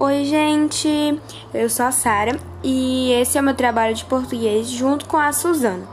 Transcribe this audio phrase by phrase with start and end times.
[0.00, 1.20] Oi, gente!
[1.52, 5.32] Eu sou a Sara e esse é o meu trabalho de português junto com a
[5.32, 5.88] Suzana.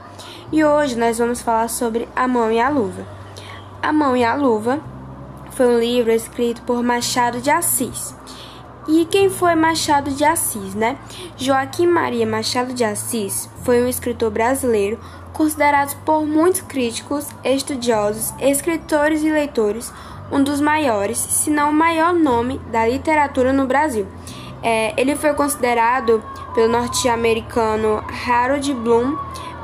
[0.52, 3.04] E hoje nós vamos falar sobre A Mão e a Luva.
[3.81, 4.79] A Mão e a Luva
[5.54, 8.15] foi um livro escrito por Machado de Assis.
[8.88, 10.99] E quem foi Machado de Assis, né?
[11.35, 14.99] Joaquim Maria Machado de Assis foi um escritor brasileiro
[15.33, 19.91] considerado por muitos críticos, estudiosos, escritores e leitores
[20.31, 24.07] um dos maiores, se não o maior nome da literatura no Brasil.
[24.63, 29.16] É, ele foi considerado pelo norte-americano Harold Bloom,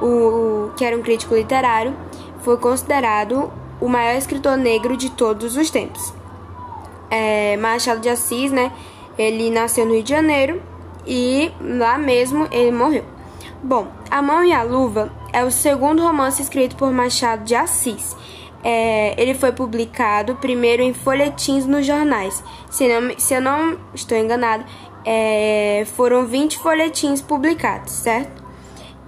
[0.01, 1.95] o, que era um crítico literário,
[2.41, 6.13] foi considerado o maior escritor negro de todos os tempos.
[7.09, 8.71] É, Machado de Assis, né?
[9.17, 10.61] Ele nasceu no Rio de Janeiro
[11.05, 13.03] e lá mesmo ele morreu.
[13.63, 18.15] Bom, A Mão e a Luva é o segundo romance escrito por Machado de Assis
[18.63, 22.43] é, ele foi publicado primeiro em folhetins nos jornais.
[22.69, 24.63] Se, não, se eu não estou enganado,
[25.05, 28.41] é, foram 20 folhetins publicados, certo?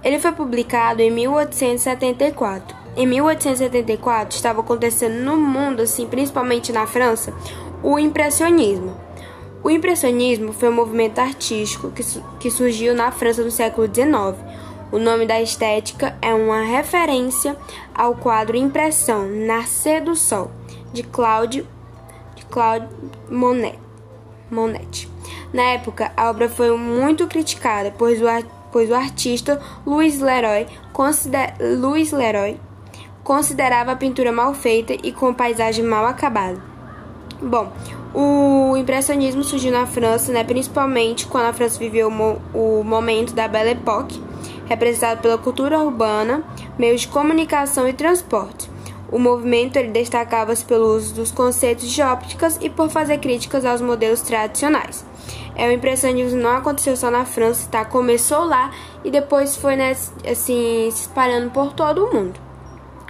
[0.02, 2.76] Ele foi publicado em 1874.
[2.96, 7.32] Em 1874 estava acontecendo no mundo, assim, principalmente na França,
[7.82, 8.96] o impressionismo.
[9.62, 12.04] O impressionismo foi um movimento artístico que,
[12.38, 14.36] que surgiu na França no século XIX
[14.92, 17.56] o nome da estética é uma referência
[17.94, 20.50] ao quadro Impressão Nascer do Sol,
[20.92, 21.66] de Claude,
[22.36, 22.88] de Claude
[23.30, 23.78] Monet.
[24.50, 25.08] Monet.
[25.52, 28.26] Na época, a obra foi muito criticada, pois o,
[28.72, 32.60] pois o artista Louis Leroy, consider, Louis Leroy
[33.22, 36.60] considerava a pintura mal feita e com paisagem mal acabada.
[37.40, 37.72] Bom,
[38.14, 43.34] o impressionismo surgiu na França, né, principalmente quando a França viveu o, mo o momento
[43.34, 44.22] da Belle Époque,
[44.66, 46.42] representado pela cultura urbana,
[46.78, 48.70] meios de comunicação e transporte.
[49.10, 54.20] O movimento destacava-se pelo uso dos conceitos de ópticas e por fazer críticas aos modelos
[54.22, 55.04] tradicionais.
[55.54, 57.84] É, o impressionismo não aconteceu só na França, tá?
[57.84, 58.72] Começou lá
[59.04, 62.40] e depois foi né, assim, se espalhando por todo o mundo.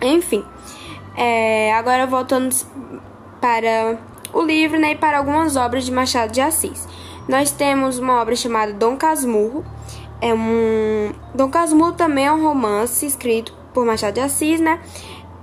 [0.03, 0.45] Enfim,
[1.17, 2.55] é, agora voltando
[3.41, 3.99] para
[4.33, 6.87] o livro né, e para algumas obras de Machado de Assis.
[7.27, 9.65] Nós temos uma obra chamada Dom Casmurro,
[10.21, 14.81] é um Dom Casmurro também é um romance escrito por Machado de Assis, né?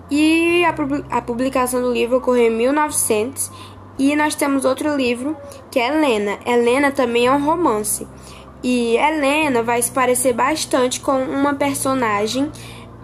[0.09, 3.51] E a, publicação do livro ocorreu em 1900.
[3.97, 5.37] E nós temos outro livro
[5.69, 6.39] que é Helena.
[6.45, 8.07] Helena também é um romance.
[8.63, 12.51] E Helena vai se parecer bastante com uma personagem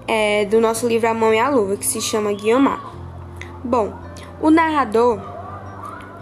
[0.07, 2.81] é, do nosso livro A Mão e a Luva, que se chama Guiomar.
[3.63, 3.94] Bom,
[4.41, 5.19] o narrador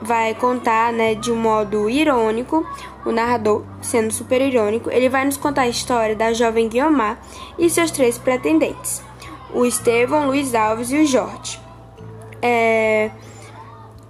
[0.01, 2.65] vai contar né, de um modo irônico,
[3.05, 7.19] o narrador, sendo super irônico, ele vai nos contar a história da jovem Guiomar
[7.57, 9.01] e seus três pretendentes,
[9.53, 11.59] o Estevão, Luiz Alves e o Jorge.
[12.41, 13.11] É...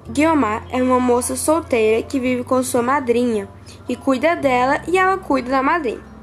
[0.09, 3.49] Guiomar é uma moça solteira que vive com sua madrinha,
[3.87, 6.15] e cuida dela e ela cuida da madrinha.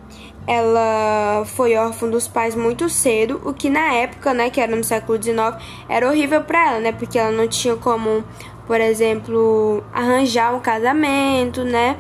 [0.45, 4.83] Ela foi órfã dos pais muito cedo, o que na época, né, que era no
[4.83, 5.57] século XIX,
[5.89, 8.25] era horrível para ela, né, porque ela não tinha como
[8.67, 11.97] por exemplo, arranjar um casamento, né?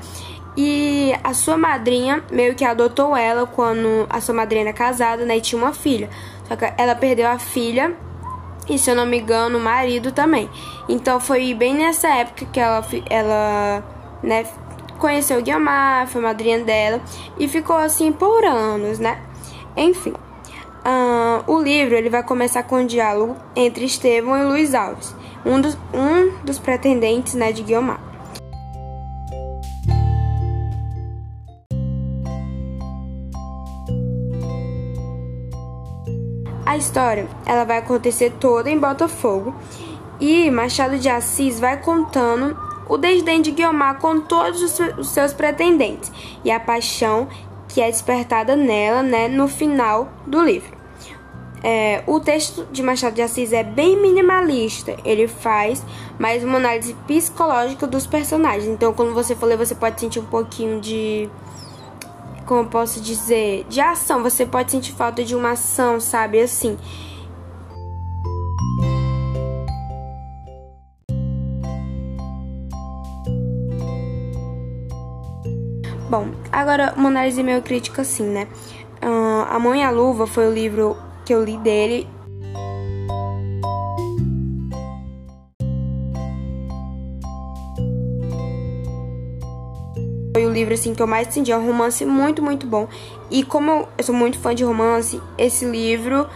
[0.56, 5.36] E a sua madrinha meio que adotou ela quando a sua madrinha era casada, né?
[5.36, 6.10] E tinha uma filha.
[6.46, 7.96] Só que ela perdeu a filha
[8.68, 10.48] e, se eu não me engano, o marido também.
[10.88, 13.82] Então foi bem nessa época que ela, ela
[14.22, 14.46] né,
[14.98, 17.00] conheceu o foi madrinha dela
[17.38, 19.20] e ficou assim por anos, né?
[19.76, 20.14] Enfim.
[20.84, 25.14] Uh, o livro ele vai começar com um diálogo entre Estevão e Luiz Alves
[25.44, 28.00] um dos, um dos pretendentes né, de Guiomar.
[36.64, 39.54] A história ela vai acontecer toda em Botafogo
[40.20, 42.56] e Machado de Assis vai contando
[42.88, 46.12] o desdém de Guiomar com todos os seus pretendentes
[46.44, 47.28] e a paixão
[47.68, 50.82] que é despertada nela né, no final do livro.
[51.64, 54.96] É, o texto de Machado de Assis é bem minimalista.
[55.04, 55.82] Ele faz
[56.18, 58.66] mais uma análise psicológica dos personagens.
[58.66, 61.28] Então, quando você for ler, você pode sentir um pouquinho de.
[62.46, 63.64] Como posso dizer?
[63.68, 64.22] De ação.
[64.22, 66.40] Você pode sentir falta de uma ação, sabe?
[66.40, 66.78] Assim.
[76.12, 78.46] Bom, agora uma análise meio crítica assim, né?
[79.02, 80.94] Uh, a Mão e a Luva foi o livro
[81.24, 82.06] que eu li dele.
[90.34, 92.88] Foi o livro assim que eu mais senti, é um romance muito, muito bom.
[93.30, 96.26] E como eu sou muito fã de romance, esse livro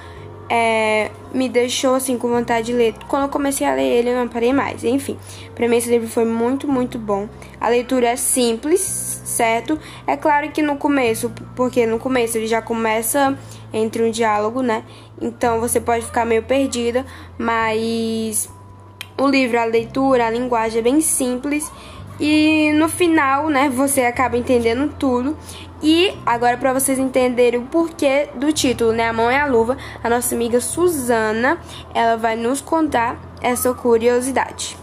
[0.51, 2.95] é, me deixou assim com vontade de ler.
[3.09, 4.85] Quando eu comecei a ler ele, eu não parei mais.
[4.85, 5.17] Enfim,
[5.55, 7.27] para mim esse livro foi muito, muito bom.
[7.59, 8.81] A leitura é simples,
[9.25, 9.79] certo?
[10.07, 13.39] É claro que no começo, porque no começo ele já começa
[13.73, 14.85] entre um diálogo, né?
[15.19, 17.07] Então você pode ficar meio perdida,
[17.39, 18.51] mas
[19.19, 21.73] o livro, a leitura, a linguagem é bem simples
[22.19, 25.37] e no final, né, você acaba entendendo tudo.
[25.83, 29.77] E agora para vocês entenderem o porquê do título, né, A Mão é a Luva,
[30.03, 31.59] a nossa amiga Suzana,
[31.95, 34.77] ela vai nos contar essa curiosidade.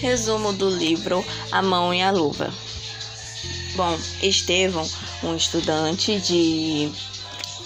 [0.00, 2.50] Resumo do livro A Mão e a Luva.
[3.74, 4.86] Bom, Estevão,
[5.22, 6.90] um estudante de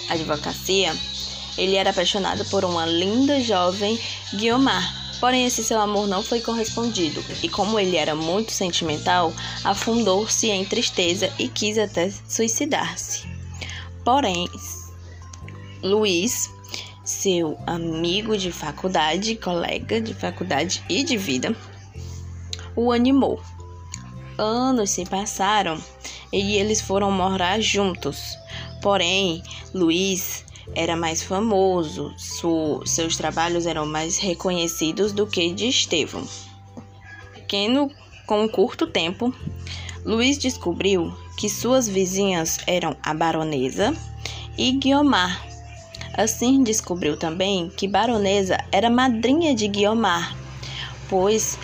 [0.09, 0.95] advocacia,
[1.59, 3.99] ele era apaixonado por uma linda jovem
[4.35, 5.05] Guiomar.
[5.19, 9.33] Porém, esse seu amor não foi correspondido, e como ele era muito sentimental,
[9.65, 13.27] afundou-se em tristeza e quis até suicidar-se.
[14.05, 14.47] Porém,
[15.83, 16.51] Luiz,
[17.03, 21.57] seu amigo de faculdade, colega de faculdade e de vida,
[22.77, 23.41] o animou.
[24.39, 25.79] Anos se passaram
[26.33, 28.39] e eles foram morar juntos.
[28.83, 29.43] Porém,
[29.75, 30.45] Luiz
[30.75, 36.27] era mais famoso, su seus trabalhos eram mais reconhecidos do que de Estevão.
[37.35, 37.91] Pequeno,
[38.27, 39.33] com um curto tempo,
[40.05, 43.97] Luiz descobriu que suas vizinhas eram a baronesa
[44.59, 45.45] e Guiomar.
[46.15, 50.37] Assim, descobriu também que baronesa era madrinha de Guiomar,
[51.09, 51.59] pois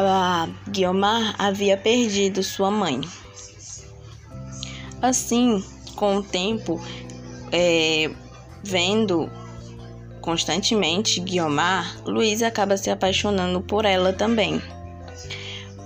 [0.00, 3.00] a Guiomar havia perdido sua mãe.
[5.02, 5.62] Assim,
[5.96, 6.80] com o tempo,
[7.50, 8.10] é,
[8.62, 9.30] vendo
[10.20, 14.62] constantemente Guiomar, Luiz acaba se apaixonando por ela também.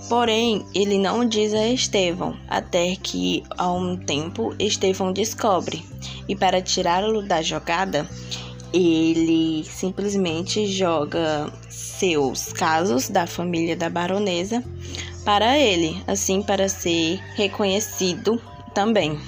[0.09, 5.85] Porém, ele não diz a Estevão, até que, a um tempo, Estevão descobre.
[6.29, 8.09] E para tirá-lo da jogada,
[8.72, 14.62] ele simplesmente joga seus casos da família da baronesa
[15.24, 18.40] para ele, assim para ser reconhecido
[18.74, 19.18] também.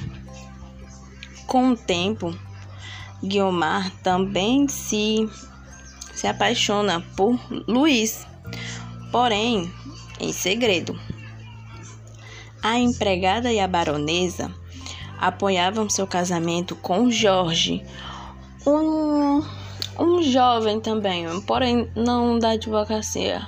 [1.47, 2.37] Com o tempo,
[3.23, 5.29] Guiomar também se,
[6.13, 8.27] se apaixona por Luiz,
[9.11, 9.73] porém
[10.21, 10.99] em segredo.
[12.63, 14.53] A empregada e a baronesa
[15.19, 17.85] apoiavam seu casamento com Jorge,
[18.69, 19.43] um,
[19.99, 23.47] um jovem também, porém não da advocacia.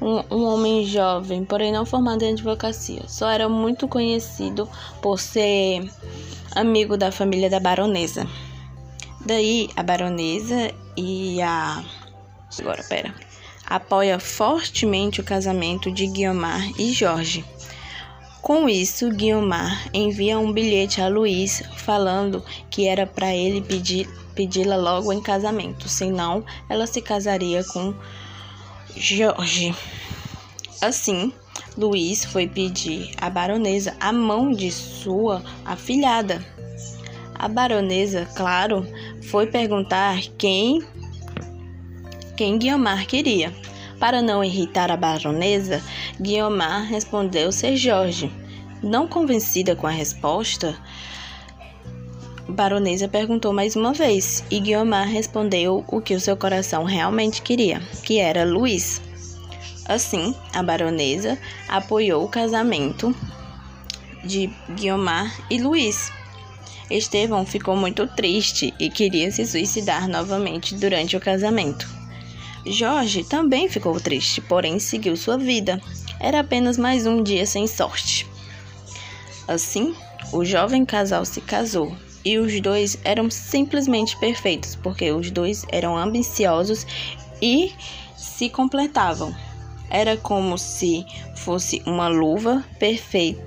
[0.00, 3.02] Um, um, homem jovem, porém não formado em advocacia.
[3.08, 4.68] Só era muito conhecido
[5.00, 5.90] por ser
[6.54, 8.26] amigo da família da baronesa.
[9.24, 11.82] Daí a baronesa e a.
[12.58, 13.14] Agora, pera.
[13.66, 17.42] Apoia fortemente o casamento de Guiomar e Jorge.
[18.44, 23.64] Com isso, Guiomar envia um bilhete a Luiz falando que era para ele
[24.34, 27.94] pedi-la logo em casamento, senão ela se casaria com
[28.94, 29.74] Jorge.
[30.82, 31.32] Assim,
[31.74, 36.44] Luiz foi pedir à baronesa a mão de sua afilhada.
[37.34, 38.86] A baronesa, claro,
[39.22, 40.86] foi perguntar quem
[42.36, 43.54] quem Guiomar queria.
[44.04, 45.82] Para não irritar a baronesa,
[46.20, 48.30] Guiomar respondeu ser Jorge.
[48.82, 50.76] Não convencida com a resposta,
[52.46, 57.80] baronesa perguntou mais uma vez e Guiomar respondeu o que o seu coração realmente queria,
[58.02, 59.00] que era Luiz.
[59.86, 63.16] Assim, a baronesa apoiou o casamento
[64.22, 66.12] de Guiomar e Luiz.
[66.90, 72.03] Estevão ficou muito triste e queria se suicidar novamente durante o casamento.
[72.66, 75.80] Jorge também ficou triste, porém seguiu sua vida.
[76.18, 78.26] Era apenas mais um dia sem sorte.
[79.46, 79.94] Assim,
[80.32, 81.94] o jovem casal se casou
[82.24, 86.86] e os dois eram simplesmente perfeitos, porque os dois eram ambiciosos
[87.42, 87.72] e
[88.16, 89.34] se completavam.
[89.90, 91.04] Era como se
[91.36, 93.42] fosse uma luva perfeita,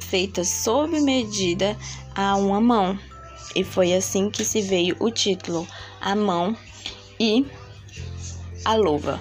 [0.00, 1.76] feita sob medida
[2.14, 2.98] a uma mão.
[3.54, 5.66] E foi assim que se veio o título,
[6.00, 6.56] A Mão
[7.18, 7.46] e
[8.64, 9.20] a Luva.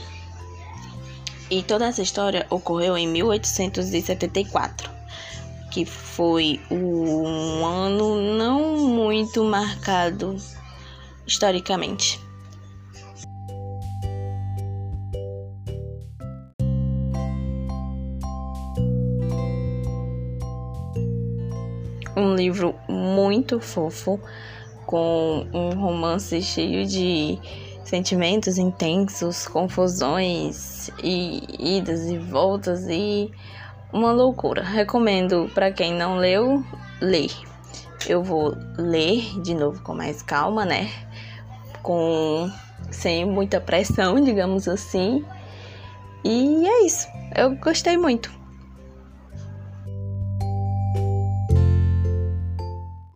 [1.50, 4.98] E toda essa história ocorreu em 1874
[5.77, 10.36] que foi um ano não muito marcado
[11.27, 12.20] historicamente.
[22.15, 24.20] Um livro muito fofo,
[24.88, 27.38] com um romance cheio de
[27.88, 33.32] sentimentos intensos, confusões e idas e voltas e
[33.94, 34.62] uma loucura.
[34.62, 36.63] Recomendo para quem não leu,
[37.00, 37.32] ler.
[38.06, 40.91] Eu vou ler de novo com mais calma, né?
[41.82, 42.51] Com
[42.91, 45.25] sem muita pressão, digamos assim.
[46.25, 47.08] E é isso.
[47.34, 48.29] Eu gostei muito.